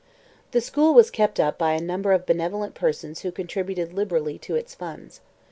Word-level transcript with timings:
The 0.49 0.61
school 0.61 0.95
was 0.95 1.11
kept 1.11 1.39
up 1.39 1.59
by 1.59 1.73
a 1.73 1.79
number 1.79 2.11
of 2.11 2.25
benevolent 2.25 2.73
persons 2.73 3.19
who 3.21 3.31
contributed 3.31 3.93
liberally 3.93 4.39
to 4.39 4.55
its 4.55 4.73
funds. 4.73 5.21